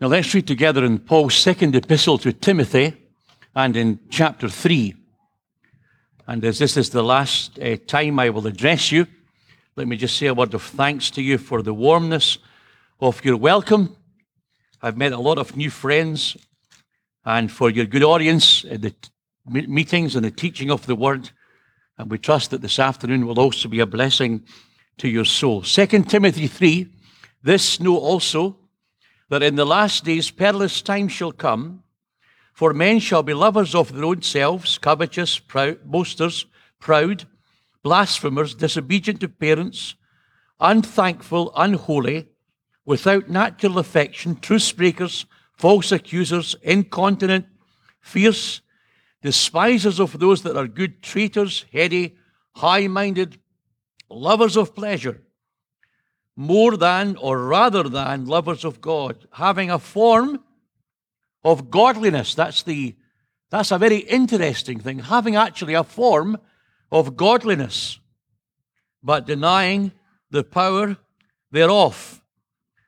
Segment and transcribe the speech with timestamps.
[0.00, 2.94] Now let's read together in Paul's second epistle to Timothy
[3.56, 4.94] and in chapter 3.
[6.28, 9.08] And as this is the last uh, time I will address you,
[9.74, 12.38] let me just say a word of thanks to you for the warmness
[13.00, 13.96] of your welcome.
[14.80, 16.36] I've met a lot of new friends
[17.24, 19.10] and for your good audience at the t-
[19.48, 21.30] meetings and the teaching of the word.
[21.96, 24.44] And we trust that this afternoon will also be a blessing
[24.98, 25.62] to your soul.
[25.62, 26.86] 2 Timothy 3
[27.42, 28.58] This know also
[29.28, 31.82] that in the last days perilous times shall come,
[32.54, 36.46] for men shall be lovers of their own selves, covetous, proud, boasters,
[36.80, 37.26] proud,
[37.82, 39.94] blasphemers, disobedient to parents,
[40.58, 42.26] unthankful, unholy,
[42.84, 47.46] without natural affection, truth breakers, false accusers, incontinent,
[48.00, 48.60] fierce,
[49.22, 52.16] despisers of those that are good, traitors, heady,
[52.56, 53.38] high minded,
[54.08, 55.22] lovers of pleasure,
[56.38, 60.38] more than or rather than lovers of God, having a form
[61.42, 62.32] of godliness.
[62.36, 62.94] That's the
[63.50, 66.38] that's a very interesting thing, having actually a form
[66.92, 67.98] of godliness,
[69.02, 69.90] but denying
[70.30, 70.96] the power
[71.50, 72.22] thereof.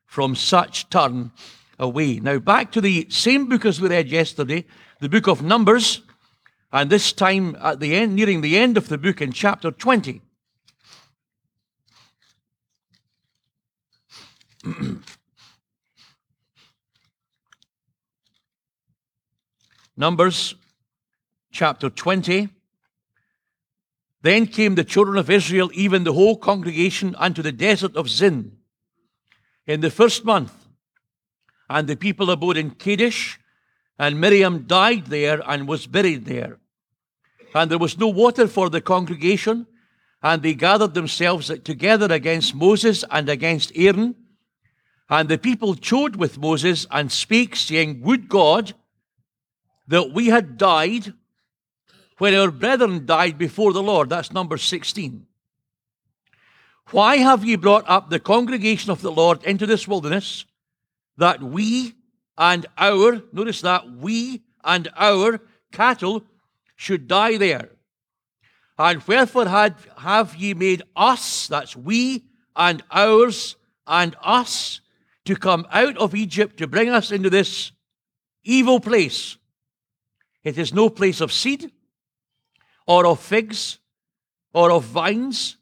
[0.06, 1.30] From such turn
[1.78, 2.18] away.
[2.18, 4.66] Now, back to the same book as we read yesterday,
[5.00, 6.02] the book of Numbers,
[6.72, 10.20] and this time at the end, nearing the end of the book in chapter 20.
[19.96, 20.54] Numbers
[21.50, 22.50] chapter 20.
[24.22, 28.58] Then came the children of Israel, even the whole congregation, unto the desert of Zin
[29.66, 30.52] in the first month.
[31.70, 33.40] And the people abode in Kadesh,
[33.98, 36.58] and Miriam died there and was buried there.
[37.54, 39.66] And there was no water for the congregation,
[40.22, 44.16] and they gathered themselves together against Moses and against Aaron
[45.10, 48.72] and the people chode with Moses and spake, saying, Would God
[49.90, 51.12] that we had died
[52.20, 54.10] when our brethren died before the Lord.
[54.10, 55.26] That's number 16.
[56.90, 60.44] Why have ye brought up the congregation of the Lord into this wilderness,
[61.16, 61.94] that we
[62.36, 65.40] and our, notice that, we and our
[65.72, 66.22] cattle
[66.76, 67.70] should die there?
[68.78, 72.24] And wherefore had, have ye made us, that's we
[72.54, 74.80] and ours and us,
[75.30, 77.70] to come out of Egypt to bring us into this
[78.42, 79.36] evil place.
[80.42, 81.70] It is no place of seed,
[82.84, 83.78] or of figs,
[84.52, 85.56] or of vines,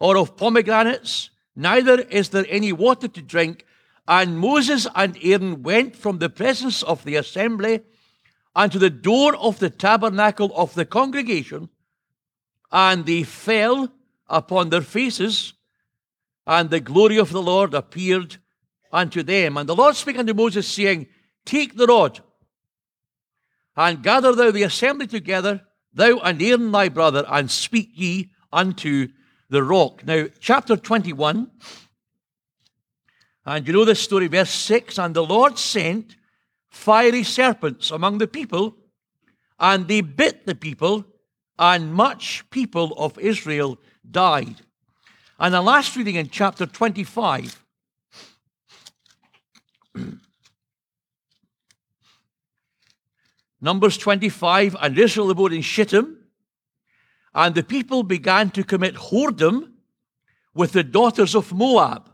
[0.00, 3.66] or of pomegranates, neither is there any water to drink.
[4.08, 7.82] And Moses and Aaron went from the presence of the assembly
[8.56, 11.68] unto the door of the tabernacle of the congregation,
[12.72, 13.92] and they fell
[14.28, 15.52] upon their faces,
[16.46, 18.38] and the glory of the Lord appeared
[18.94, 19.56] unto them.
[19.58, 21.08] And the Lord spake unto Moses, saying,
[21.44, 22.20] Take the rod,
[23.76, 25.62] and gather thou the assembly together,
[25.92, 29.08] thou and Aaron thy brother, and speak ye unto
[29.50, 30.06] the rock.
[30.06, 31.50] Now, chapter 21,
[33.44, 36.16] and you know this story, verse 6 And the Lord sent
[36.70, 38.76] fiery serpents among the people,
[39.58, 41.04] and they bit the people,
[41.58, 43.78] and much people of Israel
[44.08, 44.62] died.
[45.38, 47.63] And the last reading in chapter 25,
[53.60, 56.18] Numbers 25, and Israel abode in Shittim,
[57.34, 59.72] and the people began to commit whoredom
[60.54, 62.10] with the daughters of Moab.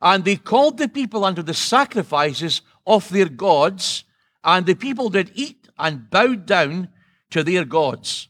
[0.00, 4.04] And they called the people unto the sacrifices of their gods,
[4.42, 6.88] and the people did eat and bowed down
[7.30, 8.28] to their gods.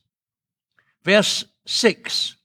[1.05, 2.37] Verse 6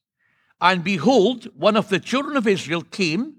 [0.60, 3.36] And behold, one of the children of Israel came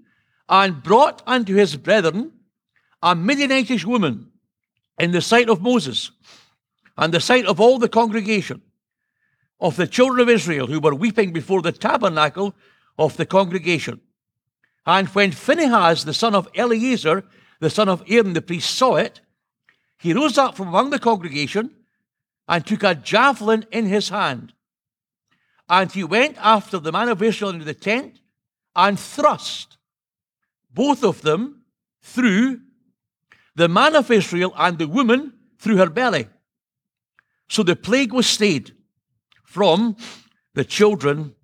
[0.49, 2.31] and brought unto his brethren
[3.01, 4.31] a Midianitish woman
[4.97, 6.11] in the sight of Moses
[6.97, 8.61] and the sight of all the congregation
[9.59, 12.55] of the children of Israel who were weeping before the tabernacle
[12.97, 14.01] of the congregation.
[14.85, 17.23] And when Phinehas, the son of Eleazar,
[17.59, 19.21] the son of Aaron the priest, saw it,
[19.99, 21.71] he rose up from among the congregation
[22.47, 24.53] and took a javelin in his hand.
[25.69, 28.19] And he went after the man of Israel into the tent
[28.75, 29.77] and thrust
[30.73, 31.63] both of them
[32.01, 32.61] through
[33.55, 36.27] the man of Israel and the woman through her belly.
[37.49, 38.73] So the plague was stayed
[39.43, 39.97] from
[40.53, 41.35] the children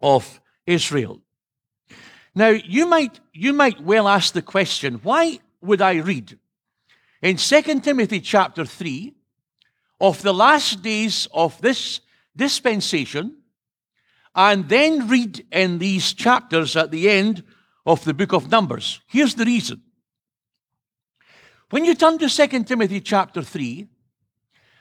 [0.00, 1.20] of Israel.
[2.34, 6.38] Now, you might, you might well ask the question why would I read
[7.20, 9.12] in 2 Timothy chapter 3
[10.00, 12.00] of the last days of this
[12.36, 13.36] dispensation
[14.34, 17.42] and then read in these chapters at the end
[17.84, 19.00] of the book of Numbers?
[19.08, 19.82] Here's the reason
[21.70, 23.86] When you turn to 2 Timothy chapter 3,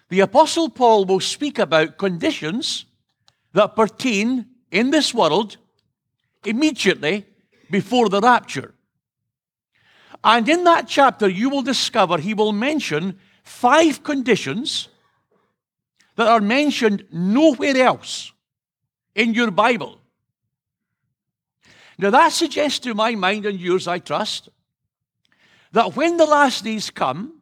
[0.09, 2.85] the Apostle Paul will speak about conditions
[3.53, 5.57] that pertain in this world
[6.43, 7.27] immediately
[7.69, 8.73] before the rapture.
[10.23, 14.89] And in that chapter, you will discover he will mention five conditions
[16.15, 18.31] that are mentioned nowhere else
[19.13, 19.99] in your Bible.
[21.99, 24.49] Now, that suggests to my mind and yours, I trust,
[25.71, 27.41] that when the last days come,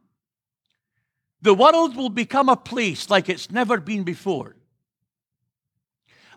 [1.41, 4.55] the world will become a place like it's never been before.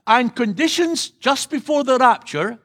[0.06, 2.58] And conditions just before the rapture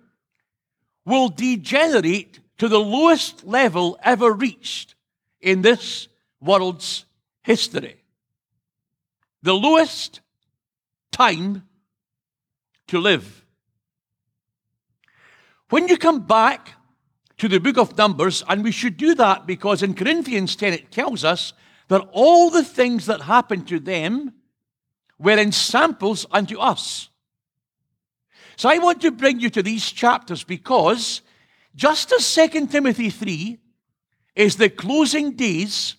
[1.05, 4.95] will degenerate to the lowest level ever reached
[5.41, 6.07] in this
[6.41, 7.05] world's
[7.43, 8.01] history.
[9.43, 10.21] The lowest
[11.11, 11.67] time
[12.87, 13.45] to live.
[15.69, 16.74] When you come back
[17.37, 20.91] to the book of Numbers, and we should do that because in Corinthians 10 it
[20.91, 21.53] tells us
[21.87, 24.33] that all the things that happened to them
[25.19, 27.09] were ensamples unto us.
[28.55, 31.21] So I want to bring you to these chapters because
[31.75, 33.59] just as 2 Timothy 3
[34.35, 35.95] is the closing days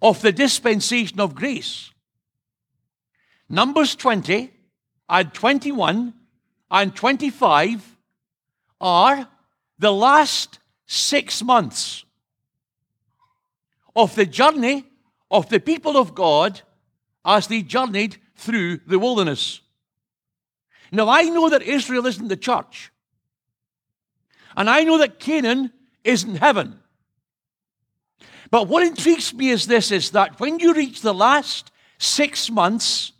[0.00, 1.90] of the dispensation of grace,
[3.48, 4.50] Numbers 20
[5.08, 6.14] and 21
[6.70, 7.96] and 25
[8.80, 9.28] are
[9.78, 12.04] the last six months
[13.94, 14.84] of the journey
[15.30, 16.60] of the people of God
[17.24, 19.60] as they journeyed through the wilderness.
[20.92, 22.92] Now, I know that Israel isn't the church,
[24.56, 25.72] and I know that Canaan
[26.04, 26.78] isn't heaven.
[28.50, 33.12] But what intrigues me is this is that when you reach the last six months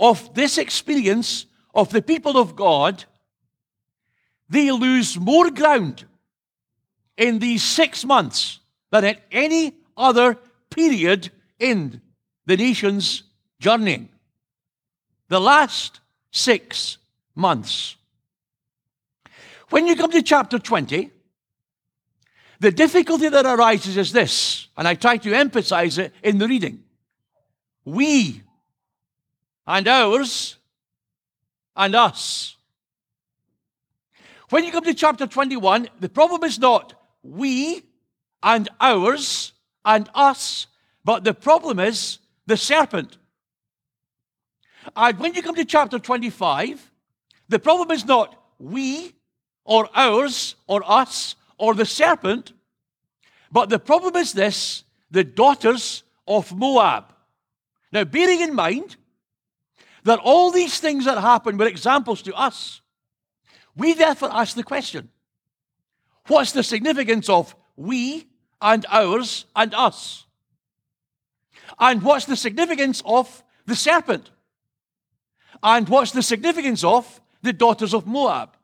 [0.00, 3.04] of this experience of the people of God,
[4.52, 6.04] they lose more ground
[7.16, 8.60] in these six months
[8.90, 10.36] than at any other
[10.68, 12.02] period in
[12.44, 13.22] the nation's
[13.58, 14.08] journey.
[15.28, 16.00] The last
[16.30, 16.98] six
[17.34, 17.96] months.
[19.70, 21.10] When you come to chapter 20,
[22.60, 26.84] the difficulty that arises is this, and I try to emphasize it in the reading.
[27.86, 28.42] We
[29.66, 30.56] and ours
[31.74, 32.56] and us.
[34.52, 37.84] When you come to chapter 21, the problem is not we
[38.42, 40.66] and ours and us,
[41.06, 43.16] but the problem is the serpent.
[44.94, 46.92] And when you come to chapter 25,
[47.48, 49.14] the problem is not we
[49.64, 52.52] or ours or us or the serpent,
[53.50, 57.14] but the problem is this the daughters of Moab.
[57.90, 58.96] Now, bearing in mind
[60.02, 62.81] that all these things that happen were examples to us,
[63.76, 65.08] we therefore ask the question
[66.26, 68.26] what's the significance of we
[68.60, 70.26] and ours and us?
[71.78, 74.30] And what's the significance of the serpent?
[75.62, 78.56] And what's the significance of the daughters of Moab?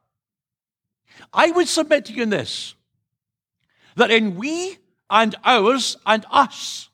[1.32, 2.74] I would submit to you in this
[3.96, 4.78] that in we
[5.10, 6.88] and ours and us,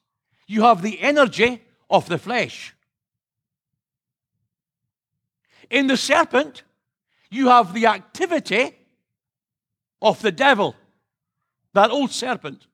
[0.46, 2.75] you have the energy of the flesh.
[5.69, 6.62] In the serpent,
[7.35, 8.77] you have the activity
[10.01, 10.75] of the devil,
[11.73, 12.67] that old serpent.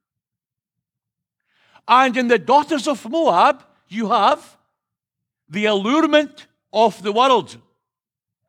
[1.88, 4.56] And in the daughters of Moab, you have
[5.48, 7.56] the allurement of the world.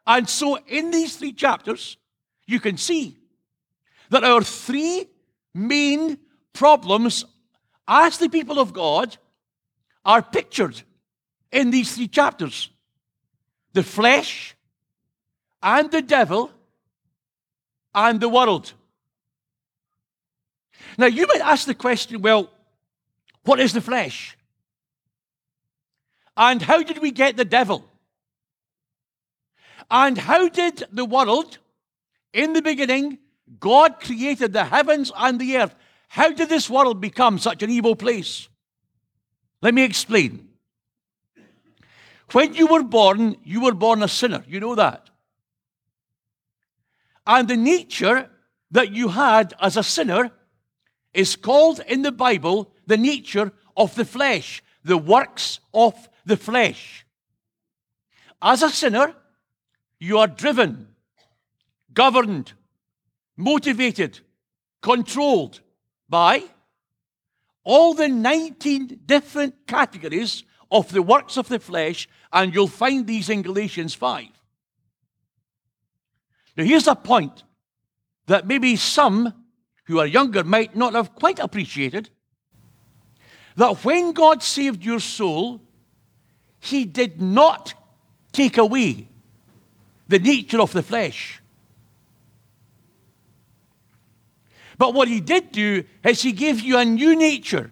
[0.05, 1.97] And so, in these three chapters,
[2.45, 3.17] you can see
[4.09, 5.07] that our three
[5.53, 6.17] main
[6.53, 7.25] problems
[7.87, 9.17] as the people of God
[10.03, 10.81] are pictured
[11.51, 12.69] in these three chapters
[13.73, 14.55] the flesh,
[15.61, 16.51] and the devil,
[17.93, 18.73] and the world.
[20.97, 22.49] Now, you might ask the question well,
[23.43, 24.37] what is the flesh?
[26.37, 27.85] And how did we get the devil?
[29.89, 31.57] And how did the world,
[32.33, 33.17] in the beginning,
[33.59, 35.75] God created the heavens and the earth?
[36.07, 38.47] How did this world become such an evil place?
[39.61, 40.47] Let me explain.
[42.31, 44.43] When you were born, you were born a sinner.
[44.47, 45.10] You know that.
[47.25, 48.29] And the nature
[48.71, 50.31] that you had as a sinner
[51.13, 57.05] is called in the Bible the nature of the flesh, the works of the flesh.
[58.41, 59.15] As a sinner,
[59.99, 60.87] you are driven,
[61.93, 62.53] governed,
[63.37, 64.19] motivated,
[64.81, 65.59] controlled
[66.09, 66.43] by
[67.63, 73.29] all the 19 different categories of the works of the flesh, and you'll find these
[73.29, 74.27] in Galatians 5.
[76.57, 77.43] Now, here's a point
[78.27, 79.33] that maybe some
[79.85, 82.09] who are younger might not have quite appreciated.
[83.55, 85.61] that when God saved your soul,
[86.59, 87.73] He did not
[88.31, 89.09] take away
[90.07, 91.41] the nature of the flesh.
[94.77, 97.71] But what He did do is He gave you a new nature,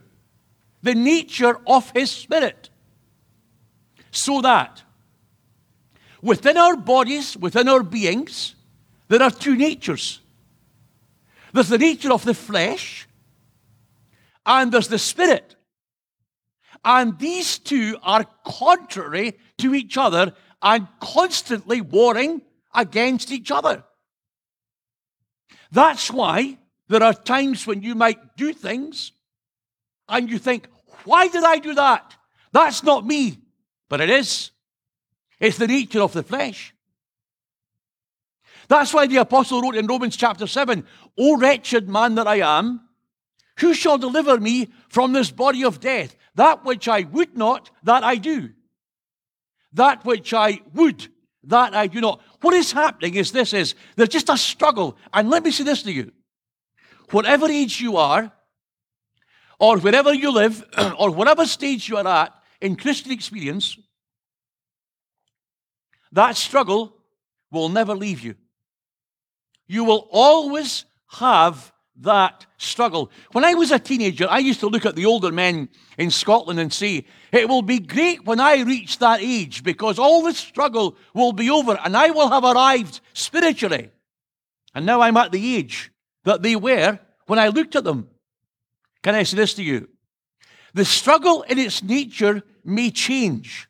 [0.84, 2.70] the nature of His Spirit,
[4.12, 4.84] so that
[6.22, 8.56] within our bodies, within our beings,
[9.10, 10.22] there are two natures.
[11.52, 13.08] There's the nature of the flesh,
[14.46, 15.56] and there's the spirit.
[16.86, 22.42] And these two are contrary to each other and constantly warring
[22.74, 23.84] against each other.
[25.72, 29.12] That's why there are times when you might do things
[30.08, 30.68] and you think,
[31.04, 32.16] why did I do that?
[32.52, 33.40] That's not me.
[33.90, 34.52] But it is.
[35.40, 36.74] It's the nature of the flesh.
[38.70, 40.86] That's why the apostle wrote in Romans chapter 7
[41.18, 42.82] O wretched man that I am,
[43.58, 46.16] who shall deliver me from this body of death?
[46.36, 48.52] That which I would not, that I do.
[49.74, 51.08] That which I would,
[51.44, 52.22] that I do not.
[52.42, 54.98] What is happening is this is there's just a struggle.
[55.14, 56.14] And let me say this to you.
[57.10, 58.32] Whatever age you are,
[59.60, 60.64] or wherever you live,
[60.98, 63.78] or whatever stage you are at in Christian experience,
[66.12, 66.96] that struggle
[67.52, 68.36] will never leave you.
[69.70, 71.72] You will always have
[72.02, 73.12] that struggle.
[73.34, 76.60] When I was a teenager, I used to look at the older men in Scotland
[76.60, 80.98] and say, It will be great when I reach that age because all the struggle
[81.14, 83.92] will be over and I will have arrived spiritually.
[84.74, 85.92] And now I'm at the age
[86.24, 86.98] that they were
[87.28, 88.10] when I looked at them.
[89.04, 89.88] Can I say this to you?
[90.74, 93.69] The struggle in its nature may change.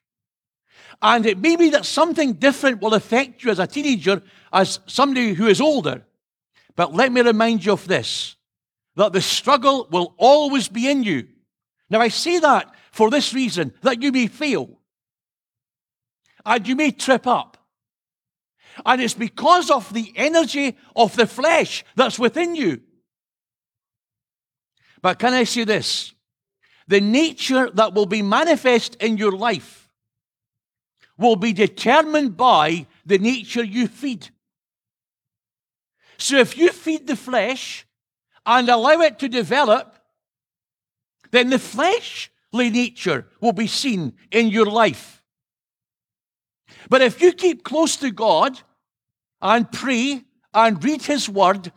[1.02, 5.34] And it may be that something different will affect you as a teenager, as somebody
[5.34, 6.06] who is older.
[6.76, 8.36] But let me remind you of this
[8.96, 11.28] that the struggle will always be in you.
[11.90, 14.80] Now, I say that for this reason that you may fail
[16.46, 17.58] and you may trip up.
[18.86, 22.82] And it's because of the energy of the flesh that's within you.
[25.02, 26.14] But can I say this?
[26.88, 29.79] The nature that will be manifest in your life
[31.20, 34.30] will be determined by the nature you feed.
[36.18, 37.86] So if you feed the flesh
[38.46, 39.96] and allow it to develop,
[41.32, 45.22] then the fleshly nature will be seen in your life.
[46.90, 48.60] But if you keep close to God
[49.42, 50.24] and pray
[50.54, 51.72] and read His Word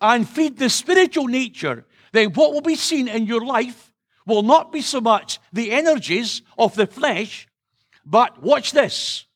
[0.00, 3.92] and feed the spiritual nature, then what will be seen in your life
[4.26, 7.47] will not be so much the energies of the flesh,
[8.08, 9.26] but watch this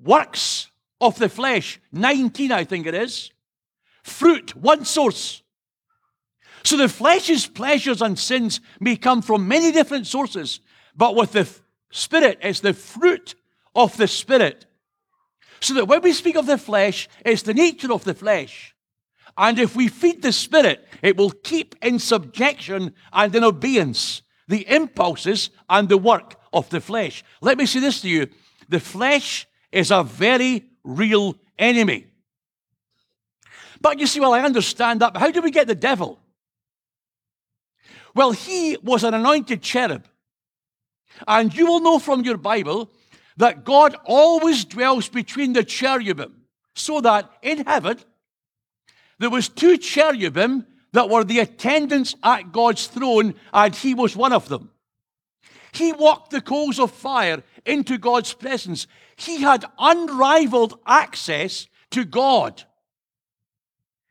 [0.00, 0.70] works
[1.00, 3.30] of the flesh, 19, I think it is.
[4.02, 5.42] Fruit, one source.
[6.64, 10.60] So the flesh's pleasures and sins may come from many different sources,
[10.96, 11.48] but with the
[11.90, 13.36] Spirit, it's the fruit
[13.74, 14.66] of the Spirit.
[15.60, 18.74] So that when we speak of the flesh, it's the nature of the flesh.
[19.36, 24.68] And if we feed the Spirit, it will keep in subjection and in obedience the
[24.68, 27.24] impulses and the work of the flesh.
[27.40, 28.28] Let me say this to you
[28.68, 32.06] the flesh is a very real enemy.
[33.80, 36.18] But you see, well, I understand that, but how do we get the devil?
[38.14, 40.06] Well, he was an anointed cherub.
[41.26, 42.90] And you will know from your Bible
[43.36, 46.42] that God always dwells between the cherubim,
[46.74, 47.98] so that in heaven
[49.18, 54.32] there was two cherubim that were the attendants at God's throne, and he was one
[54.32, 54.70] of them.
[55.78, 58.88] He walked the coals of fire into God's presence.
[59.14, 62.64] He had unrivaled access to God.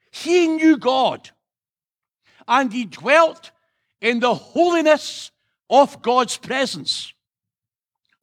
[0.09, 1.29] He knew God.
[2.47, 3.51] And he dwelt
[3.99, 5.31] in the holiness
[5.69, 7.11] of God's presence.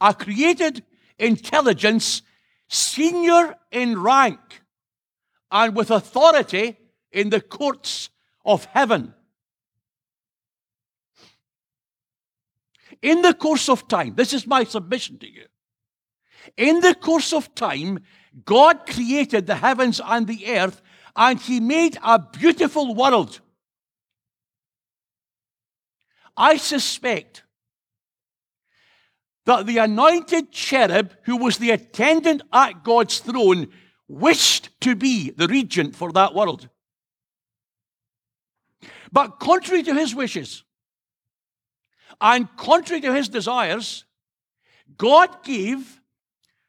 [0.00, 0.82] A created
[1.18, 2.22] intelligence,
[2.68, 4.62] senior in rank
[5.50, 6.78] and with authority
[7.12, 8.08] in the courts
[8.44, 9.12] of heaven.
[13.04, 15.44] In the course of time, this is my submission to you.
[16.56, 17.99] In the course of time,
[18.46, 20.80] God created the heavens and the earth,
[21.14, 23.40] and He made a beautiful world.
[26.34, 27.42] I suspect
[29.44, 33.68] that the anointed cherub, who was the attendant at God's throne,
[34.08, 36.70] wished to be the regent for that world.
[39.12, 40.64] But contrary to his wishes,
[42.21, 44.04] and contrary to his desires,
[44.97, 46.00] God gave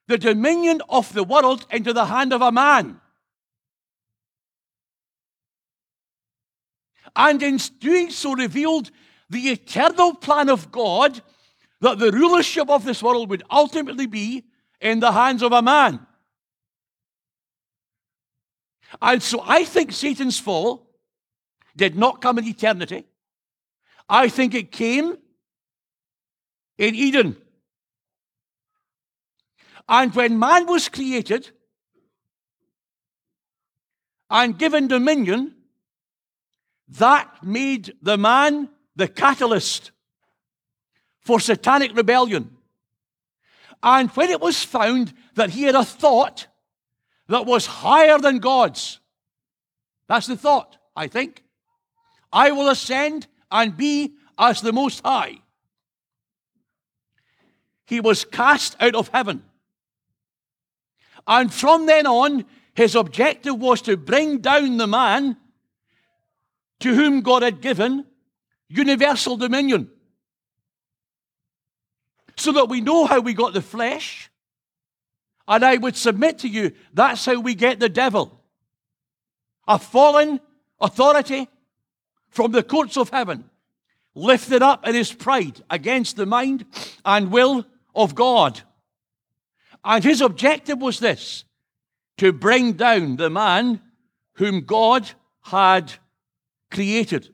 [0.08, 3.00] the dominion of the world into the hand of a man.
[7.16, 8.92] And in doing so, revealed
[9.30, 11.22] the eternal plan of God
[11.82, 14.44] that the rulership of this world would ultimately be
[14.82, 16.06] in the hands of a man.
[19.02, 20.88] And so I think Satan's fall
[21.76, 23.06] did not come in eternity.
[24.08, 25.18] I think it came
[26.78, 27.38] in Eden.
[29.88, 31.52] And when man was created
[34.30, 35.54] and given dominion,
[36.88, 39.92] that made the man the catalyst
[41.20, 42.52] for satanic rebellion.
[43.84, 46.48] And when it was found that he had a thought
[47.28, 49.00] that was higher than God's,
[50.08, 51.44] that's the thought, I think.
[52.32, 55.40] I will ascend and be as the Most High.
[57.86, 59.44] He was cast out of heaven.
[61.28, 65.38] And from then on, his objective was to bring down the man
[66.82, 68.06] to whom God had given
[68.68, 69.90] universal dominion.
[72.38, 74.30] So that we know how we got the flesh.
[75.48, 78.42] And I would submit to you that's how we get the devil.
[79.68, 80.40] A fallen
[80.82, 81.48] authority
[82.30, 83.50] from the courts of heaven,
[84.14, 86.66] lifted up in his pride against the mind
[87.06, 87.66] and will
[87.96, 88.62] of God.
[89.84, 91.46] And his objective was this
[92.18, 93.82] to bring down the man
[94.34, 95.10] whom God
[95.44, 95.94] had
[96.72, 97.30] created.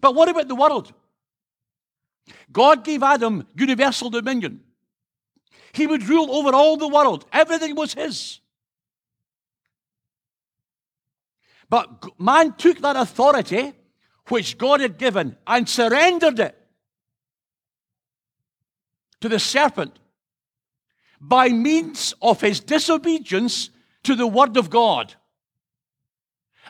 [0.00, 0.92] But what about the world?
[2.52, 4.60] God gave Adam universal dominion.
[5.72, 8.40] He would rule over all the world, everything was his.
[11.68, 13.72] But man took that authority
[14.28, 16.63] which God had given and surrendered it
[19.20, 19.98] to the serpent
[21.20, 23.70] by means of his disobedience
[24.02, 25.14] to the word of God.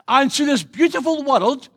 [0.07, 1.69] And to this beautiful world,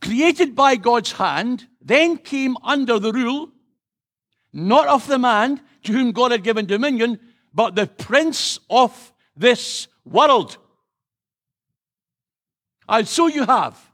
[0.00, 3.50] created by God's hand, then came under the rule,
[4.52, 7.18] not of the man to whom God had given dominion,
[7.52, 10.56] but the prince of this world.
[12.88, 13.90] And so you have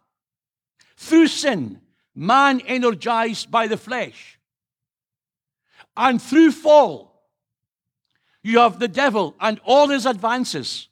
[0.96, 1.80] through sin,
[2.14, 4.35] man energized by the flesh.
[5.96, 7.22] And through fall,
[8.42, 10.88] you have the devil and all his advances.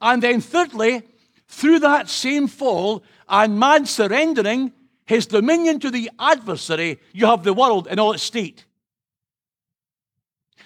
[0.00, 1.02] And then, thirdly,
[1.48, 4.72] through that same fall and man surrendering
[5.06, 8.64] his dominion to the adversary, you have the world in all its state.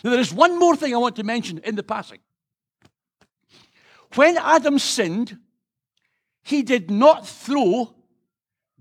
[0.05, 2.21] Now, there is one more thing I want to mention in the passing.
[4.15, 5.39] When Adam sinned,
[6.43, 7.95] he did not throw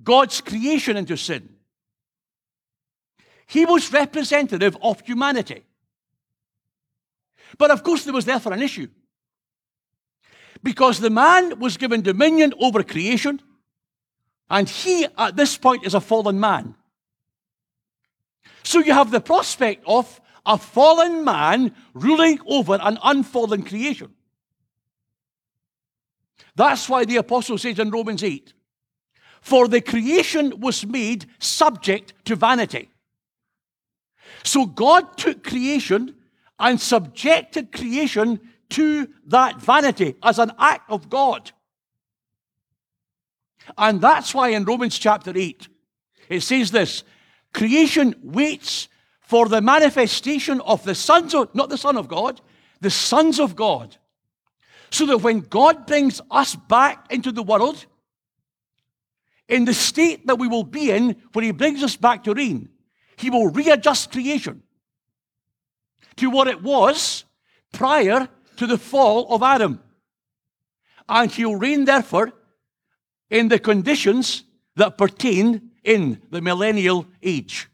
[0.03, 1.56] God's creation into sin.
[3.47, 5.63] He was representative of humanity.
[7.57, 8.87] But of course, there was therefore an issue.
[10.61, 13.41] Because the man was given dominion over creation,
[14.49, 16.75] and he, at this point, is a fallen man.
[18.63, 24.13] So you have the prospect of a fallen man ruling over an unfallen creation.
[26.55, 28.53] That's why the apostle says in Romans 8,
[29.41, 32.89] for the creation was made subject to vanity.
[34.43, 36.15] So God took creation
[36.59, 41.51] and subjected creation to that vanity as an act of God.
[43.77, 45.67] And that's why in Romans chapter 8,
[46.29, 47.03] it says this
[47.53, 48.87] creation waits
[49.21, 52.39] for the manifestation of the sons of, not the Son of God,
[52.79, 53.97] the sons of God.
[54.89, 57.85] So that when God brings us back into the world,
[59.49, 62.69] in the state that we will be in when He brings us back to reign,
[63.17, 64.63] He will readjust creation
[66.17, 67.25] to what it was
[67.73, 69.81] prior to the fall of Adam.
[71.09, 72.31] And He'll reign, therefore,
[73.29, 74.43] in the conditions
[74.75, 77.67] that pertain in the millennial age.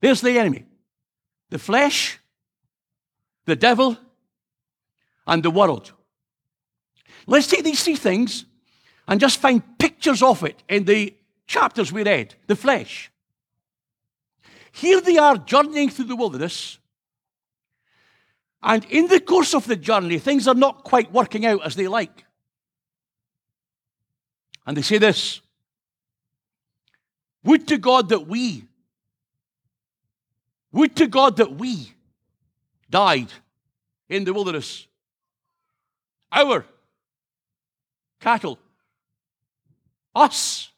[0.00, 0.64] There's the enemy
[1.48, 2.18] the flesh,
[3.44, 3.96] the devil,
[5.26, 5.92] and the world.
[7.26, 8.46] Let's take these three things
[9.06, 11.14] and just find pictures of it in the
[11.46, 13.10] chapters we read the flesh.
[14.72, 16.78] Here they are journeying through the wilderness,
[18.62, 21.88] and in the course of the journey, things are not quite working out as they
[21.88, 22.24] like.
[24.66, 25.40] And they say this
[27.44, 28.64] Would to God that we,
[30.72, 31.92] would to God that we
[32.90, 33.32] died
[34.08, 34.86] in the wilderness
[36.32, 36.64] our
[38.20, 38.58] cattle.
[40.14, 40.70] Us.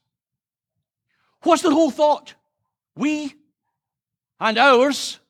[1.42, 2.34] What's the whole thought?
[2.96, 3.34] We
[4.40, 5.20] and ours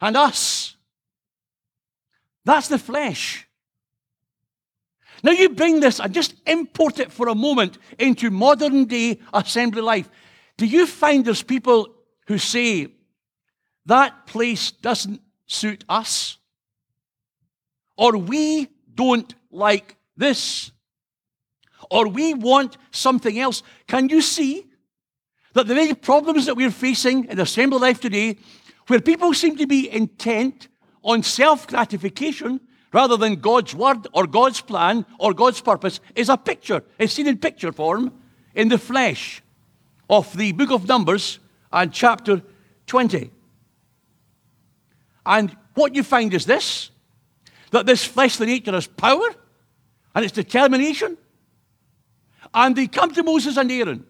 [0.00, 0.76] and us.
[2.44, 3.46] That's the flesh.
[5.22, 9.82] Now you bring this and just import it for a moment into modern day assembly
[9.82, 10.08] life.
[10.56, 11.94] Do you find there's people
[12.26, 12.88] who say,
[13.86, 16.38] that place doesn't suit us?
[17.96, 20.70] Or we don't like this?
[21.90, 23.62] Or we want something else?
[23.86, 24.66] Can you see
[25.54, 28.36] that the very problems that we're facing in assembly life today,
[28.86, 30.68] where people seem to be intent
[31.02, 32.60] on self gratification
[32.92, 36.82] rather than God's word or God's plan or God's purpose, is a picture.
[36.98, 38.12] It's seen in picture form
[38.54, 39.42] in the flesh
[40.08, 41.38] of the book of Numbers
[41.72, 42.42] and chapter
[42.86, 43.30] 20.
[45.26, 46.90] And what you find is this
[47.70, 49.28] that this fleshly nature has power
[50.14, 51.18] and its determination.
[52.54, 54.04] And they come to Moses and Aaron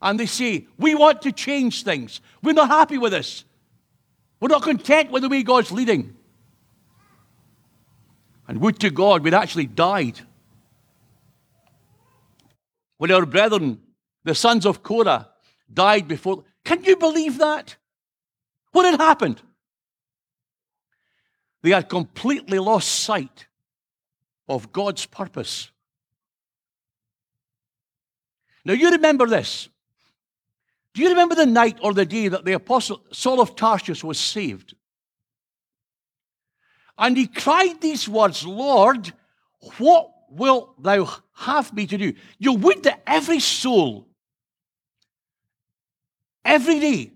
[0.00, 2.20] and they say, We want to change things.
[2.42, 3.44] We're not happy with this.
[4.40, 6.14] We're not content with the way God's leading.
[8.48, 10.20] And would to God we'd actually died.
[12.98, 13.80] When our brethren,
[14.24, 15.28] the sons of Korah,
[15.72, 16.44] died before.
[16.64, 17.76] Can you believe that?
[18.72, 19.40] What had happened?
[21.62, 23.46] They had completely lost sight
[24.48, 25.70] of God's purpose.
[28.66, 29.68] Now, you remember this.
[30.92, 34.18] Do you remember the night or the day that the apostle Saul of Tarsus was
[34.18, 34.74] saved?
[36.98, 39.12] And he cried these words, Lord,
[39.78, 42.14] what wilt thou have me to do?
[42.40, 44.08] You would that every soul,
[46.44, 47.12] every day,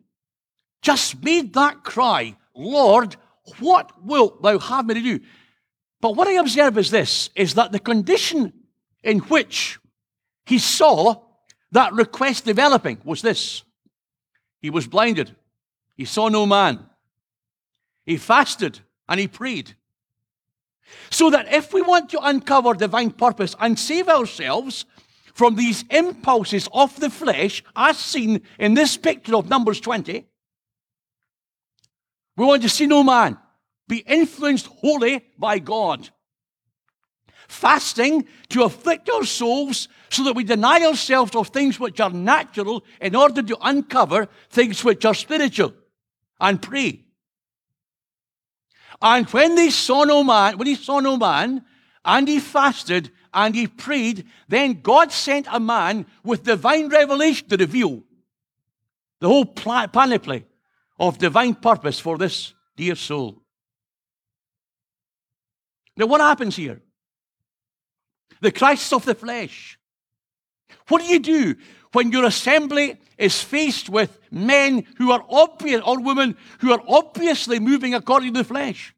[0.82, 3.16] just made that cry, Lord,
[3.58, 5.20] what wilt thou have me to do?
[6.00, 8.52] But what I observe is this is that the condition
[9.02, 9.80] in which
[10.46, 11.24] he saw
[11.72, 13.62] that request developing was this.
[14.60, 15.34] He was blinded.
[15.96, 16.80] He saw no man.
[18.04, 19.74] He fasted and he prayed.
[21.10, 24.84] So that if we want to uncover divine purpose and save ourselves
[25.34, 30.26] from these impulses of the flesh, as seen in this picture of Numbers 20,
[32.36, 33.38] we want to see no man,
[33.86, 36.10] be influenced wholly by God.
[37.50, 42.84] Fasting to afflict our souls so that we deny ourselves of things which are natural
[43.00, 45.74] in order to uncover things which are spiritual
[46.38, 47.00] and pray.
[49.02, 51.64] And when they saw no man, when he saw no man,
[52.04, 57.56] and he fasted and he prayed, then God sent a man with divine revelation to
[57.56, 58.04] reveal
[59.18, 60.44] the whole panoply
[61.00, 63.42] of divine purpose for this dear soul.
[65.96, 66.80] Now, what happens here?
[68.40, 69.78] The crisis of the flesh.
[70.88, 71.56] What do you do
[71.92, 77.58] when your assembly is faced with men who are obvious, or women who are obviously
[77.58, 78.94] moving according to the flesh?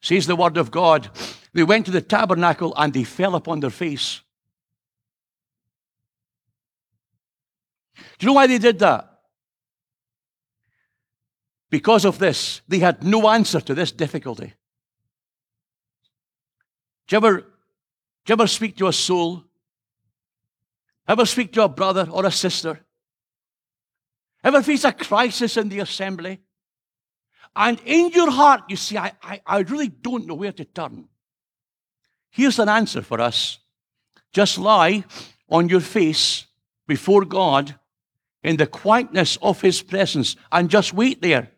[0.00, 1.10] Says the word of God.
[1.52, 4.20] They went to the tabernacle and they fell upon their face.
[7.96, 9.10] Do you know why they did that?
[11.70, 14.54] Because of this, they had no answer to this difficulty.
[17.08, 17.44] Do you ever,
[18.26, 19.44] you ever speak to a soul?
[21.06, 22.80] Ever speak to a brother or a sister?
[24.42, 26.40] Ever face a crisis in the assembly?
[27.56, 31.08] And in your heart, you see, I, I, I really don't know where to turn.
[32.30, 33.58] Here's an answer for us.
[34.32, 35.04] Just lie
[35.48, 36.46] on your face
[36.86, 37.76] before God
[38.42, 41.50] in the quietness of His presence and just wait there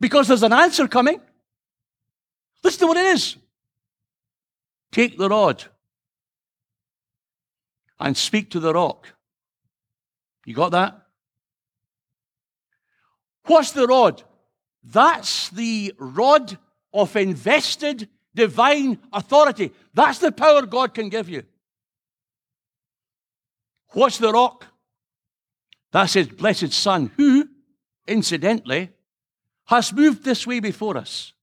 [0.00, 1.20] because there's an answer coming.
[2.64, 3.36] Listen to what it is.
[4.90, 5.64] Take the rod
[8.02, 9.06] and speak to the rock.
[10.44, 11.00] You got that?
[13.46, 14.22] What's the rod?
[14.84, 16.58] That's the rod
[16.92, 19.72] of invested divine authority.
[19.94, 21.44] That's the power God can give you.
[23.90, 24.66] What's the rock?
[25.92, 27.48] That's his blessed Son, who,
[28.08, 28.90] incidentally,
[29.66, 31.34] has moved this way before us,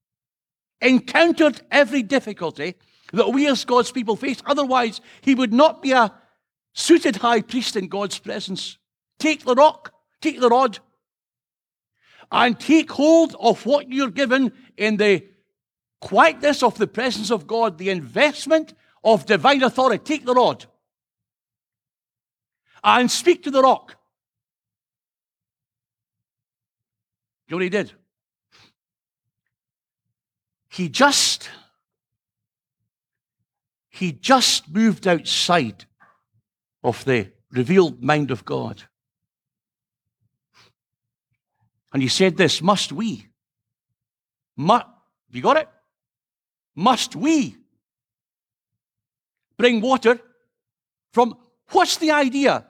[0.80, 2.74] encountered every difficulty
[3.12, 4.42] that we as God's people face.
[4.44, 6.12] Otherwise, he would not be a
[6.80, 8.78] suited high priest in God's presence.
[9.18, 10.78] Take the rock, take the rod,
[12.32, 15.26] and take hold of what you're given in the
[16.00, 18.72] quietness of the presence of God, the investment
[19.04, 20.02] of divine authority.
[20.02, 20.64] Take the rod
[22.82, 23.96] and speak to the rock.
[27.46, 27.92] You know what he did?
[30.68, 31.50] He just,
[33.90, 35.84] he just moved outside
[36.82, 38.82] of the revealed mind of God.
[41.92, 43.26] And he said this, must we?
[44.56, 44.80] Mu-
[45.30, 45.68] you got it?
[46.74, 47.56] Must we
[49.56, 50.20] bring water
[51.12, 51.36] from.
[51.70, 52.66] What's the idea?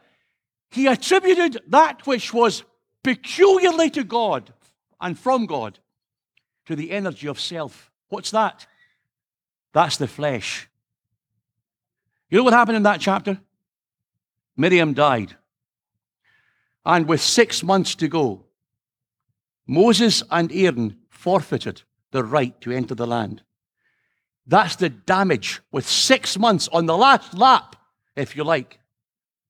[0.70, 2.64] He attributed that which was
[3.03, 4.53] peculiarly to God
[5.01, 5.79] and from God
[6.66, 7.90] to the energy of self.
[8.09, 8.66] What's that?
[9.73, 10.68] That's the flesh.
[12.29, 13.40] You know what happened in that chapter?
[14.61, 15.37] Miriam died.
[16.85, 18.44] And with six months to go,
[19.66, 23.42] Moses and Aaron forfeited the right to enter the land.
[24.46, 27.77] That's the damage with six months on the last lap,
[28.16, 28.81] if you like.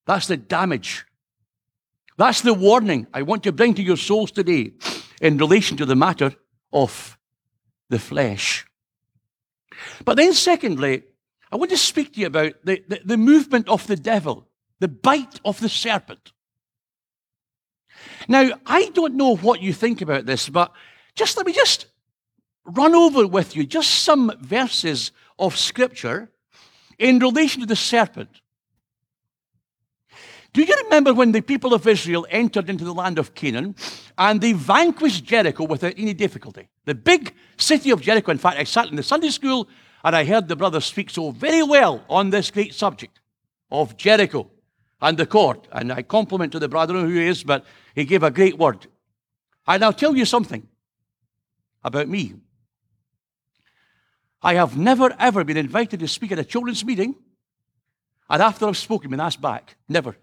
[0.06, 1.06] That's the damage.
[2.18, 4.72] That's the warning I want to bring to your souls today
[5.22, 6.34] in relation to the matter
[6.72, 7.18] of
[7.88, 8.66] the flesh.
[10.04, 11.04] But then, secondly,
[11.50, 14.49] I want to speak to you about the, the, the movement of the devil,
[14.80, 16.32] the bite of the serpent.
[18.28, 20.72] Now, I don't know what you think about this, but
[21.14, 21.86] just let me just
[22.64, 26.30] run over with you just some verses of Scripture
[26.98, 28.40] in relation to the serpent.
[30.52, 33.76] Do you remember when the people of Israel entered into the land of Canaan
[34.18, 36.68] and they vanquished Jericho without any difficulty?
[36.86, 38.32] The big city of Jericho.
[38.32, 39.68] In fact, I sat in the Sunday school
[40.02, 43.20] and I heard the brother speak so very well on this great subject
[43.70, 44.50] of Jericho
[45.00, 45.66] and the court.
[45.72, 48.86] And I compliment to the brother who he is, but he gave a great word.
[49.66, 50.66] And I'll tell you something
[51.84, 52.34] about me.
[54.42, 57.14] I have never, ever been invited to speak at a children's meeting,
[58.28, 59.76] and after I've spoken, been asked back.
[59.88, 60.16] Never.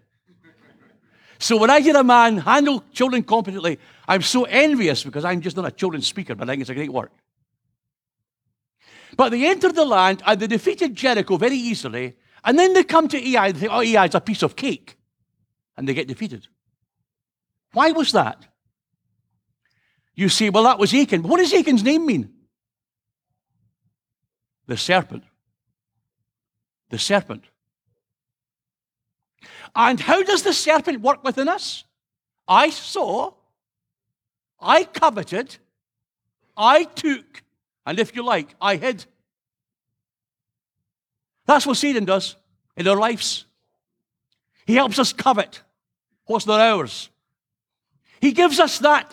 [1.38, 5.56] So when I hear a man handle children competently, I'm so envious because I'm just
[5.56, 7.12] not a children's speaker, but I think it's a great work.
[9.16, 13.08] But they entered the land and they defeated Jericho very easily, and then they come
[13.08, 14.96] to Ai and they think, oh, Ai is a piece of cake,
[15.76, 16.46] and they get defeated.
[17.72, 18.46] Why was that?
[20.14, 21.22] You say, well, that was Achan.
[21.22, 22.30] What does Achan's name mean?
[24.66, 25.24] The serpent.
[26.90, 27.44] The serpent.
[29.76, 31.84] And how does the serpent work within us?
[32.48, 33.34] I saw,
[34.60, 35.56] I coveted,
[36.56, 37.42] I took,
[37.86, 39.04] and if you like, I hid.
[41.48, 42.36] That's what Satan does
[42.76, 43.46] in our lives.
[44.66, 45.62] He helps us covet
[46.26, 47.08] what's not ours.
[48.20, 49.10] He gives us that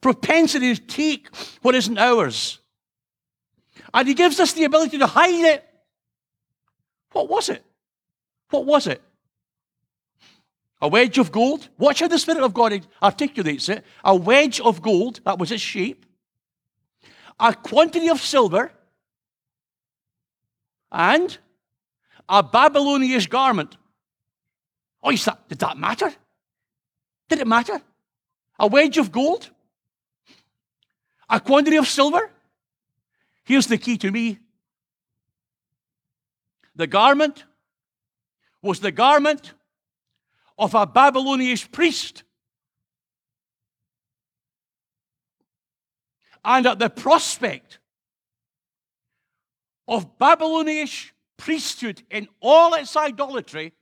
[0.00, 2.60] propensity to take what isn't ours.
[3.92, 5.68] And he gives us the ability to hide it.
[7.10, 7.64] What was it?
[8.50, 9.02] What was it?
[10.80, 11.68] A wedge of gold.
[11.76, 13.84] Watch how the Spirit of God articulates it.
[14.04, 16.06] A wedge of gold, that was its shape.
[17.40, 18.70] A quantity of silver.
[20.92, 21.36] And
[22.28, 23.76] a Babylonian garment.
[25.02, 26.12] Oh, is that, did that matter?
[27.28, 27.80] Did it matter?
[28.58, 29.50] A wedge of gold?
[31.28, 32.30] A quantity of silver?
[33.44, 34.38] Here's the key to me
[36.76, 37.44] the garment
[38.62, 39.52] was the garment
[40.58, 42.24] of a Babylonian priest.
[46.44, 47.78] And at the prospect
[49.86, 50.88] of Babylonian
[51.36, 53.72] priesthood in all its idolatry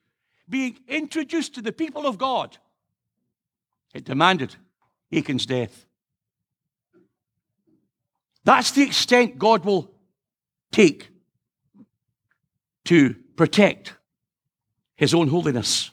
[0.49, 2.59] being introduced to the people of God,
[3.95, 4.57] it demanded
[5.13, 5.87] Achan's death.
[8.45, 9.91] That's the extent God will
[10.73, 11.11] take
[12.87, 13.95] to protect
[14.97, 15.91] his own holiness.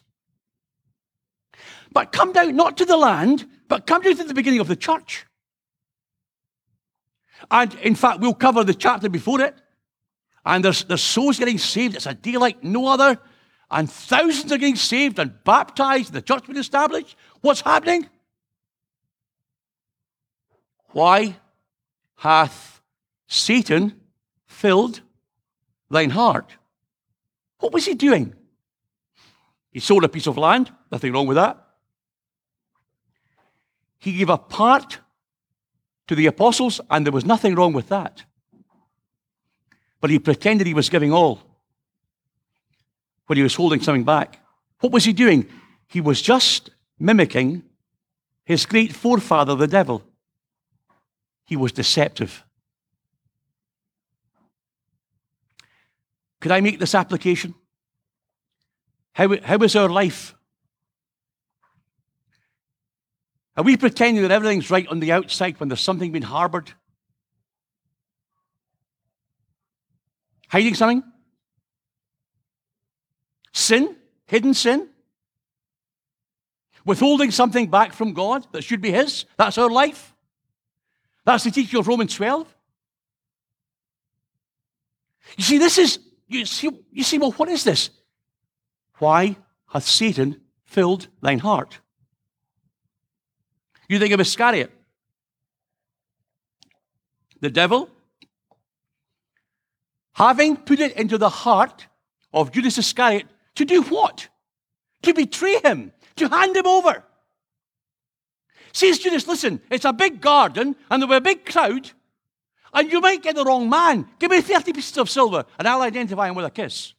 [1.91, 4.76] But come down not to the land, but come down to the beginning of the
[4.76, 5.26] church.
[7.50, 9.56] And in fact, we'll cover the chapter before it.
[10.50, 11.96] And there's, there's souls getting saved.
[11.96, 13.20] It's a day like no other.
[13.70, 16.12] And thousands are getting saved and baptized.
[16.12, 17.16] The church being established.
[17.42, 18.10] What's happening?
[20.88, 21.36] Why
[22.16, 22.82] hath
[23.28, 24.02] Satan
[24.48, 25.02] filled
[25.92, 26.58] thine heart?
[27.60, 28.34] What was he doing?
[29.72, 30.72] He sold a piece of land.
[30.92, 31.64] Nothing wrong with that.
[34.00, 34.98] He gave a part
[36.08, 38.24] to the apostles, and there was nothing wrong with that.
[40.02, 41.42] But he pretended he was giving all
[43.26, 44.40] when he was holding something back.
[44.80, 45.48] What was he doing?
[45.88, 47.64] He was just mimicking
[48.46, 50.04] his great forefather, the devil.
[51.46, 52.44] He was deceptive.
[56.40, 57.54] Could I make this application?
[59.14, 60.36] How, how is our life
[63.60, 66.72] Are we pretending that everything's right on the outside when there's something being harbored?
[70.50, 71.04] Hiding something?
[73.54, 73.96] Sin?
[74.26, 74.90] Hidden sin?
[76.86, 79.26] Withholding something back from God that should be His?
[79.38, 80.14] That's our life?
[81.26, 82.56] That's the teaching of Romans 12?
[85.38, 87.90] You see, this is you see, you see, well, what is this?
[89.00, 89.36] Why
[89.68, 91.80] hath Satan filled thine heart?
[93.90, 94.72] You think of Iscariot.
[97.42, 97.90] The devil,
[100.19, 101.88] having put it into the heart
[102.34, 104.27] of Judas Iscariot to do what?
[105.03, 107.03] To betray him, to hand him over.
[108.73, 111.89] Says Judas, listen, it's a big garden and there'll be a big crowd,
[112.73, 114.08] and you might get the wrong man.
[114.19, 116.93] Give me 30 pieces of silver and I'll identify him with a kiss.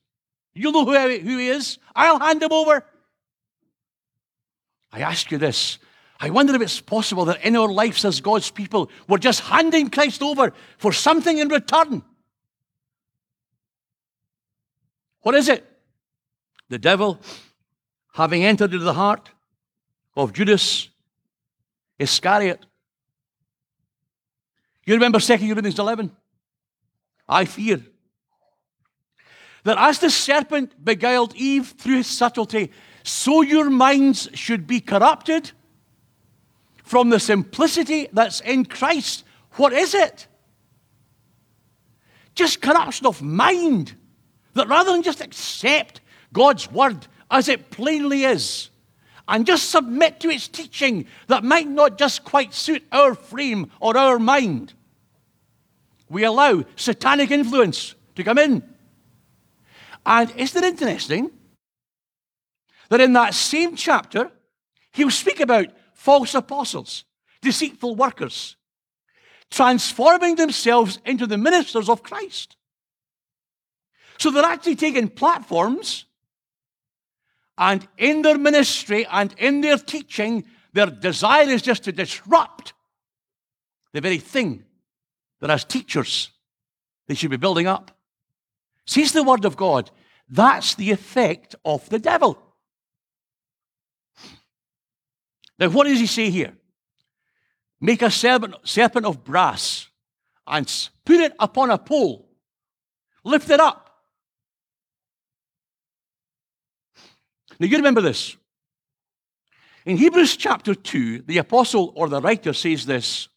[0.54, 1.78] You'll know who, who he is.
[1.94, 2.84] I'll hand him over.
[4.92, 5.78] I ask you this.
[6.18, 9.90] I wonder if it's possible that in our lives as God's people, we're just handing
[9.90, 12.02] Christ over for something in return.
[15.22, 15.66] What is it?
[16.68, 17.20] The devil,
[18.12, 19.30] having entered into the heart
[20.16, 20.88] of Judas
[21.98, 22.64] Iscariot.
[24.86, 26.10] You remember 2 Corinthians 11?
[27.28, 27.80] I fear
[29.64, 35.52] that as the serpent beguiled Eve through his subtlety, so your minds should be corrupted
[36.82, 39.24] from the simplicity that's in Christ.
[39.52, 40.26] What is it?
[42.34, 43.94] Just corruption of mind.
[44.54, 46.00] That rather than just accept
[46.32, 48.70] God's word as it plainly is,
[49.28, 53.96] and just submit to its teaching that might not just quite suit our frame or
[53.96, 54.74] our mind,
[56.08, 58.62] we allow satanic influence to come in.
[60.04, 61.30] And isn't it interesting
[62.88, 64.32] that in that same chapter,
[64.92, 67.04] he'll speak about false apostles,
[67.40, 68.56] deceitful workers,
[69.50, 72.56] transforming themselves into the ministers of Christ.
[74.20, 76.04] So they're actually taking platforms
[77.56, 82.74] and in their ministry and in their teaching, their desire is just to disrupt
[83.94, 84.64] the very thing
[85.40, 86.28] that as teachers
[87.08, 87.96] they should be building up.
[88.86, 89.90] Sees the word of God.
[90.28, 92.38] That's the effect of the devil.
[95.58, 96.52] Now, what does he say here?
[97.80, 99.88] Make a serpent, serpent of brass
[100.46, 100.70] and
[101.06, 102.28] put it upon a pole.
[103.24, 103.89] Lift it up.
[107.60, 108.36] Now, you remember this.
[109.84, 113.28] In Hebrews chapter 2, the apostle or the writer says this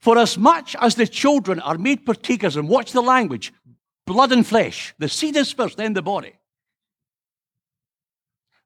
[0.00, 3.52] For as much as the children are made partakers, and watch the language,
[4.06, 6.34] blood and flesh, the seed is first, then the body.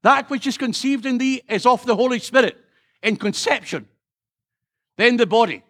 [0.02, 2.56] That which is conceived in thee is of the Holy Spirit
[3.02, 3.88] in conception,
[4.96, 5.62] then the body.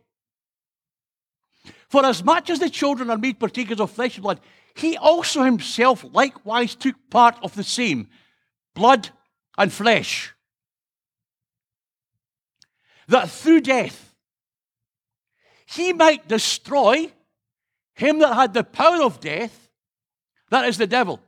[1.89, 4.41] For as much as the children are made partakers of flesh and blood,
[4.75, 8.09] he also himself likewise took part of the same
[8.79, 9.11] blood
[9.59, 10.33] and flesh.
[13.09, 14.15] That through death
[15.67, 17.13] he might destroy
[17.95, 19.69] him that had the power of death,
[20.51, 21.21] that is the devil,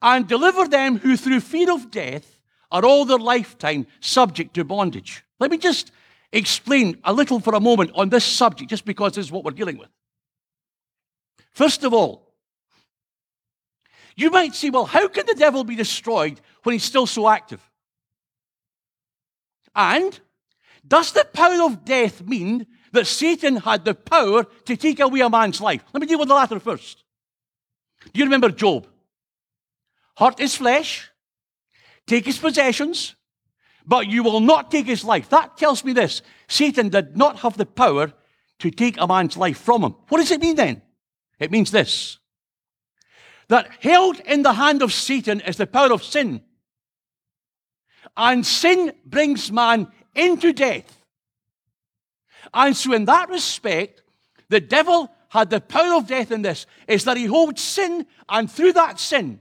[0.00, 2.40] and deliver them who through fear of death
[2.70, 5.24] are all their lifetime subject to bondage.
[5.40, 5.90] Let me just
[6.32, 9.50] explain a little for a moment on this subject, just because this is what we're
[9.50, 9.88] dealing with.
[11.52, 12.25] First of all,
[14.16, 17.60] you might say, well, how can the devil be destroyed when he's still so active?
[19.74, 20.18] And
[20.86, 25.28] does the power of death mean that Satan had the power to take away a
[25.28, 25.84] man's life?
[25.92, 27.04] Let me deal with the latter first.
[28.12, 28.86] Do you remember Job?
[30.16, 31.10] Hurt his flesh,
[32.06, 33.16] take his possessions,
[33.84, 35.28] but you will not take his life.
[35.28, 38.12] That tells me this Satan did not have the power
[38.60, 39.94] to take a man's life from him.
[40.08, 40.80] What does it mean then?
[41.38, 42.18] It means this
[43.48, 46.42] that held in the hand of Satan is the power of sin.
[48.16, 51.04] And sin brings man into death.
[52.54, 54.02] And so, in that respect,
[54.48, 58.50] the devil had the power of death in this, is that he holds sin, and
[58.50, 59.40] through that sin,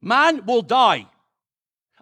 [0.00, 1.06] man will die.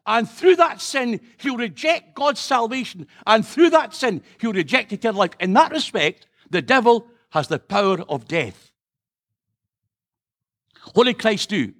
[0.06, 3.06] And through that sin, he'll reject God's salvation.
[3.24, 5.36] And through that sin, he'll reject eternal life.
[5.38, 8.71] In that respect, the devil has the power of death.
[10.94, 11.72] What did Christ do?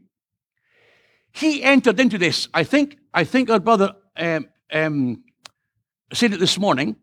[1.33, 2.49] He entered into this.
[2.53, 5.25] I think, I think our brother um, um,
[6.13, 6.97] said it this morning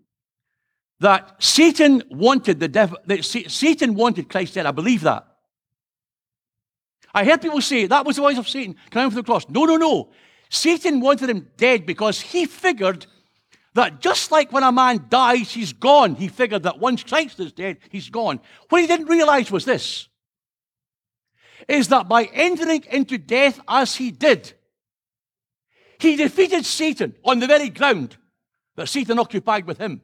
[0.99, 4.65] that Satan wanted the devil, that Satan wanted Christ dead.
[4.65, 5.25] I believe that.
[7.13, 9.49] I heard people say that was the voice of Satan coming for the cross.
[9.49, 10.11] No, no, no.
[10.49, 13.07] Satan wanted him dead because he figured
[13.73, 16.15] that just like when a man dies, he's gone.
[16.15, 18.39] He figured that once Christ is dead, he's gone.
[18.69, 20.08] What he didn't realize was this
[21.67, 24.53] is that by entering into death as he did,
[25.99, 28.17] he defeated Satan on the very ground
[28.75, 30.01] that Satan occupied with him.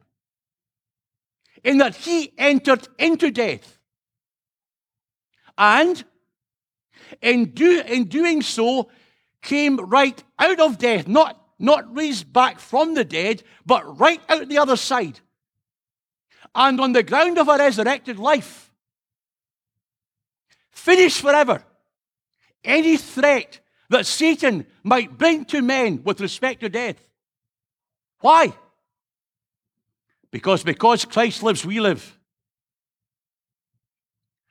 [1.64, 3.78] In that he entered into death.
[5.58, 6.04] and
[7.22, 8.90] in, do, in doing so
[9.42, 14.48] came right out of death, not, not raised back from the dead, but right out
[14.48, 15.20] the other side.
[16.54, 18.65] And on the ground of a resurrected life,
[20.76, 21.64] finish forever
[22.62, 26.96] any threat that Satan might bring to men with respect to death.
[28.20, 28.52] Why?
[30.30, 32.18] Because because Christ lives, we live.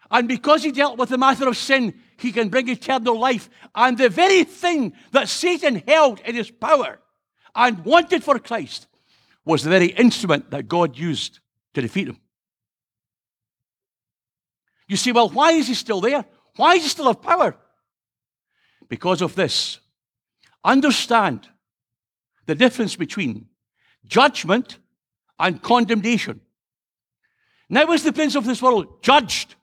[0.09, 3.49] And because he dealt with the matter of sin, he can bring eternal life.
[3.73, 6.99] And the very thing that Satan held in his power
[7.53, 8.87] and wanted for Christ
[9.43, 11.39] was the very instrument that God used
[11.73, 12.19] to defeat him.
[14.87, 16.25] You see, well, why is he still there?
[16.55, 17.55] Why does he still have power?
[18.87, 19.79] Because of this.
[20.63, 21.47] Understand
[22.45, 23.47] the difference between
[24.05, 24.77] judgment
[25.39, 26.41] and condemnation.
[27.69, 29.55] Now is the prince of this world judged.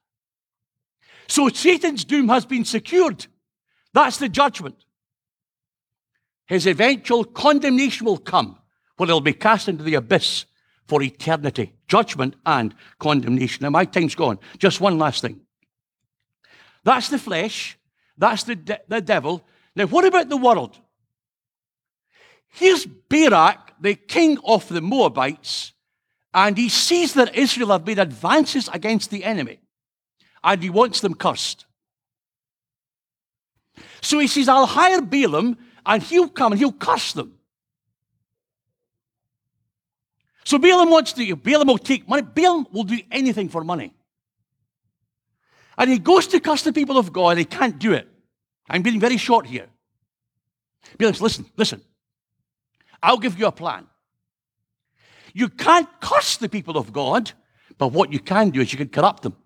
[1.28, 3.26] So Satan's doom has been secured.
[3.94, 4.84] That's the judgment.
[6.46, 8.58] His eventual condemnation will come
[8.96, 10.44] when he'll be cast into the abyss
[10.92, 11.72] for eternity.
[11.88, 13.62] Judgment and condemnation.
[13.62, 14.38] Now, my time's gone.
[14.58, 15.40] Just one last thing.
[16.84, 17.78] That's the flesh.
[18.18, 19.42] That's the, de- the devil.
[19.74, 20.78] Now, what about the world?
[22.50, 25.72] Here's Balak, the king of the Moabites,
[26.34, 29.60] and he sees that Israel have made advances against the enemy,
[30.44, 31.64] and he wants them cursed.
[34.02, 37.38] So he says, I'll hire Balaam, and he'll come and he'll curse them.
[40.44, 42.22] So Balaam wants to, Balaam will take money.
[42.22, 43.94] Balaam will do anything for money.
[45.78, 48.08] And he goes to curse the people of God, he can't do it.
[48.68, 49.68] I'm being very short here.
[50.98, 51.82] Balaam says, listen, listen.
[53.02, 53.86] I'll give you a plan.
[55.34, 57.32] You can't curse the people of God,
[57.78, 59.36] but what you can do is you can corrupt them.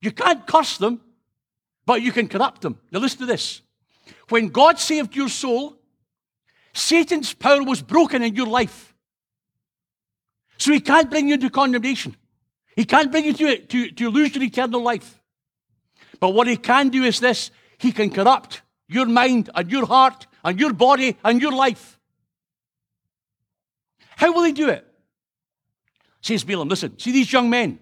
[0.00, 1.00] You can't curse them,
[1.86, 2.78] but you can corrupt them.
[2.90, 3.60] Now, listen to this.
[4.28, 5.78] When God saved your soul,
[6.74, 8.94] Satan's power was broken in your life.
[10.58, 12.16] So he can't bring you into condemnation.
[12.76, 15.20] He can't bring you to, to, to lose your eternal life.
[16.20, 20.26] But what he can do is this he can corrupt your mind and your heart
[20.42, 21.98] and your body and your life.
[24.16, 24.86] How will he do it?
[26.20, 27.78] Says Balaam, listen, see these young men.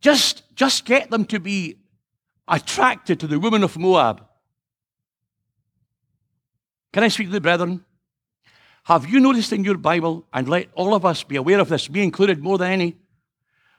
[0.00, 1.78] Just, just get them to be
[2.46, 4.25] attracted to the women of Moab.
[6.96, 7.84] Can I speak to the brethren?
[8.84, 11.90] Have you noticed in your Bible, and let all of us be aware of this,
[11.90, 12.96] me included more than any,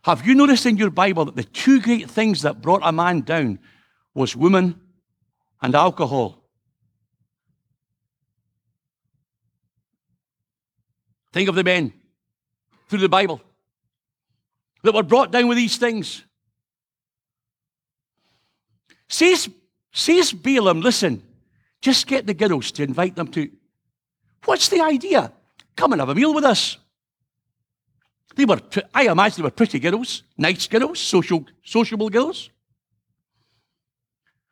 [0.04, 3.22] have you noticed in your Bible that the two great things that brought a man
[3.22, 3.58] down
[4.14, 4.80] was woman
[5.64, 6.44] and alcohol?
[11.34, 11.94] Think of the men
[12.88, 13.42] through the Bible
[14.84, 16.24] that were brought down with these things.
[19.10, 19.50] Says,
[19.92, 21.24] says Balaam, listen,
[21.82, 23.50] just get the girls to invite them to.
[24.46, 25.32] What's the idea?
[25.76, 26.78] Come and have a meal with us.
[28.36, 28.60] They were,
[28.94, 32.50] I imagine they were pretty girls, nice girls, social, sociable girls.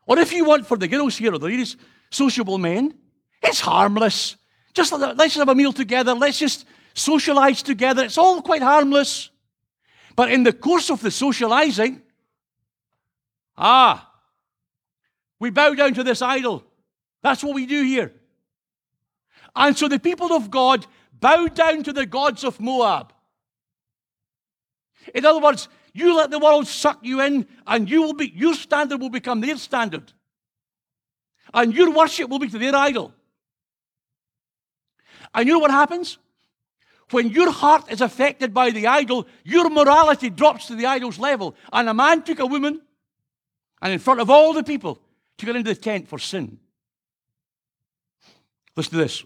[0.07, 1.77] Or if you want for the girls here or the ladies,
[2.09, 2.93] sociable men,
[3.41, 4.35] it's harmless.
[4.73, 6.13] Just let's just have a meal together.
[6.13, 8.03] Let's just socialize together.
[8.03, 9.29] It's all quite harmless.
[10.15, 12.01] But in the course of the socializing,
[13.57, 14.11] ah,
[15.39, 16.64] we bow down to this idol.
[17.25, 18.13] That's what we do here.
[19.55, 23.13] And so the people of God bow down to the gods of Moab.
[25.15, 28.53] In other words, you let the world suck you in, and you will be, your
[28.53, 30.13] standard will become their standard.
[31.51, 33.11] And your worship will be to their idol.
[35.33, 36.19] And you know what happens?
[37.09, 41.55] When your heart is affected by the idol, your morality drops to the idol's level.
[41.73, 42.83] And a man took a woman,
[43.81, 45.01] and in front of all the people,
[45.39, 46.59] took her into the tent for sin.
[48.75, 49.23] Listen to this.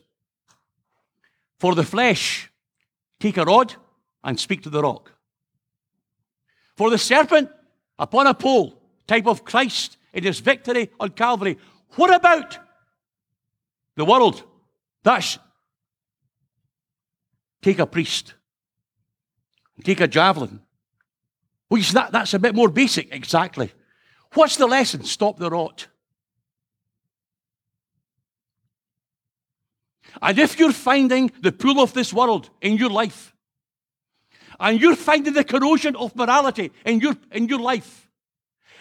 [1.60, 2.52] For the flesh,
[3.20, 3.76] take a rod
[4.24, 5.12] and speak to the rock.
[6.78, 7.50] For the serpent
[7.98, 11.58] upon a pole, type of Christ in his victory on Calvary.
[11.96, 12.58] What about
[13.96, 14.44] the world?
[15.04, 15.38] That's
[17.62, 18.36] take a priest,
[19.84, 20.62] take a javelin.
[21.70, 23.72] Well, that, that's a bit more basic, exactly.
[24.34, 25.04] What's the lesson?
[25.04, 25.88] Stop the rot.
[30.22, 33.34] And if you're finding the pool of this world in your life,
[34.60, 38.10] and you're finding the corrosion of morality in your, in your life,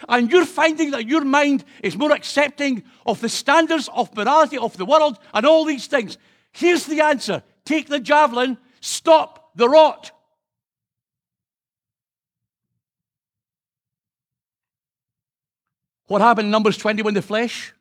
[0.07, 4.77] and you're finding that your mind is more accepting of the standards of morality of
[4.77, 6.17] the world and all these things,
[6.51, 10.11] here's the answer take the javelin, stop the rot.
[16.07, 17.71] What happened in Numbers 20 in the flesh?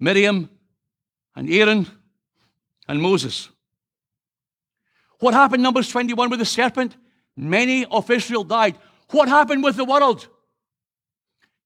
[0.00, 0.48] Miriam
[1.36, 1.86] and Aaron
[2.88, 3.48] and Moses.
[5.20, 6.96] What happened Numbers 21 with the serpent?
[7.36, 8.76] Many of Israel died.
[9.10, 10.28] What happened with the world?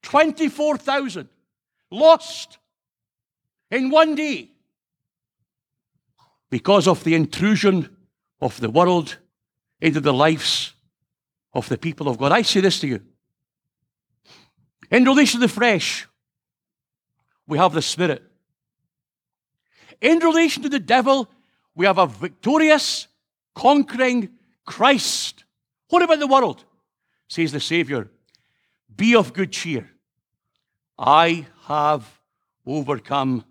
[0.02, 1.28] 24,000
[1.90, 2.58] lost
[3.70, 4.50] in one day
[6.50, 7.96] because of the intrusion
[8.40, 9.18] of the world
[9.80, 10.72] into the lives
[11.52, 12.32] of the people of God.
[12.32, 13.00] I say this to you.
[14.90, 16.06] In relation to the flesh,
[17.46, 18.22] we have the Spirit.
[20.00, 21.28] In relation to the devil,
[21.74, 23.08] we have a victorious,
[23.54, 24.30] conquering
[24.64, 25.44] Christ.
[25.88, 26.64] What about the world?
[27.28, 28.08] Says the Savior.
[28.94, 29.90] Be of good cheer.
[30.98, 32.06] I have
[32.66, 33.44] overcome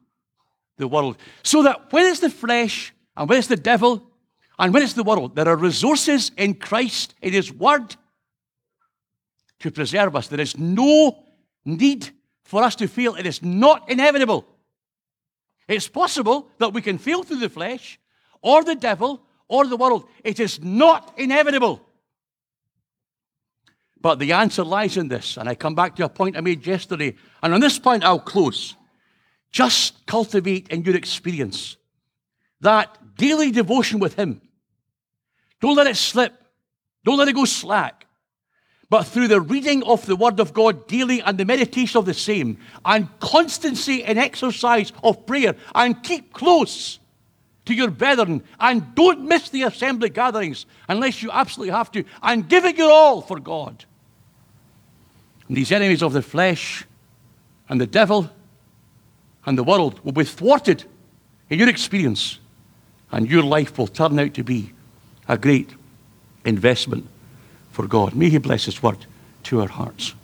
[0.77, 1.17] the world.
[1.43, 4.03] So that when it's the flesh, and when it's the devil,
[4.59, 7.95] and when it's the world, there are resources in Christ, in His Word,
[9.59, 10.27] to preserve us.
[10.27, 11.23] There is no
[11.65, 12.09] need
[12.43, 14.47] for us to feel it is not inevitable.
[15.67, 17.99] It's possible that we can fail through the flesh,
[18.41, 20.07] or the devil, or the world.
[20.23, 21.81] It is not inevitable.
[23.99, 26.65] But the answer lies in this, and I come back to a point I made
[26.65, 28.75] yesterday, and on this point I'll close.
[29.51, 31.77] Just cultivate in your experience
[32.61, 34.41] that daily devotion with Him.
[35.59, 36.33] Don't let it slip.
[37.03, 38.06] Don't let it go slack.
[38.89, 42.13] But through the reading of the Word of God daily and the meditation of the
[42.13, 46.99] same, and constancy in exercise of prayer, and keep close
[47.65, 52.47] to your brethren, and don't miss the assembly gatherings unless you absolutely have to, and
[52.47, 53.83] give it your all for God.
[55.49, 56.85] And these enemies of the flesh
[57.67, 58.29] and the devil
[59.45, 60.85] and the world will be thwarted
[61.49, 62.39] in your experience,
[63.11, 64.71] and your life will turn out to be
[65.27, 65.71] a great
[66.45, 67.05] investment
[67.77, 68.15] for God.
[68.15, 69.05] May He bless His word
[69.43, 70.15] to our hearts.